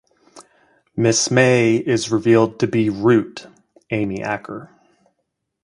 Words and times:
Miss 0.97 1.29
May 1.29 1.75
is 1.75 2.09
revealed 2.11 2.59
to 2.61 2.65
be 2.65 2.89
Root 2.89 3.45
(Amy 3.91 4.23
Acker). 4.23 4.71